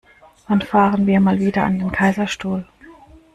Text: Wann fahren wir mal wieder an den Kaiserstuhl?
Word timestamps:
Wann 0.47 0.63
fahren 0.63 1.05
wir 1.05 1.19
mal 1.19 1.39
wieder 1.39 1.63
an 1.63 1.77
den 1.77 1.91
Kaiserstuhl? 1.91 2.65